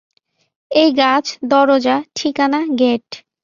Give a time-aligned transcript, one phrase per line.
[0.71, 3.07] এই গাছ, দরজা, ঠিকানা, গেট।